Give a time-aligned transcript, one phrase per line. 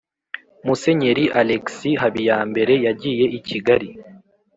[0.65, 3.89] musenyeri alexis habiyambere, yagiye i kigali